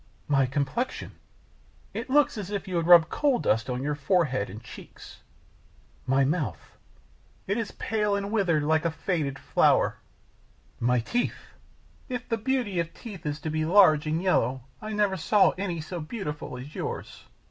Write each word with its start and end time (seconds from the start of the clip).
"My 0.27 0.47
complexion" 0.47 1.11
"It 1.93 2.09
looks 2.09 2.35
as 2.35 2.49
if 2.49 2.67
you 2.67 2.77
had 2.77 2.87
rubbed 2.87 3.09
coal 3.09 3.37
dust 3.37 3.69
on 3.69 3.83
your 3.83 3.93
forehead 3.93 4.49
and 4.49 4.63
cheeks." 4.63 5.19
"My 6.07 6.25
mouth" 6.25 6.75
"It 7.45 7.59
is 7.59 7.73
pale 7.73 8.15
and 8.15 8.31
withered, 8.31 8.63
like 8.63 8.83
a 8.83 8.89
faded 8.89 9.37
flower." 9.37 9.97
"My 10.79 11.01
teeth" 11.01 11.53
"If 12.09 12.27
the 12.27 12.39
beauty 12.39 12.79
of 12.79 12.91
teeth 12.95 13.27
is 13.27 13.39
to 13.41 13.51
be 13.51 13.63
large 13.63 14.07
and 14.07 14.23
yellow, 14.23 14.63
I 14.81 14.93
never 14.93 15.17
saw 15.17 15.51
any 15.51 15.79
so 15.81 15.99
beautiful 15.99 16.57
as 16.57 16.73
yours." 16.73 17.25